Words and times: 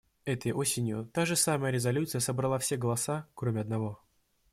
Этой 0.25 0.51
осенью 0.51 1.07
та 1.13 1.27
же 1.27 1.35
самая 1.35 1.71
резолюция 1.71 2.21
собрала 2.21 2.57
все 2.57 2.75
голоса, 2.75 3.27
кроме 3.35 3.61
одного. 3.61 4.01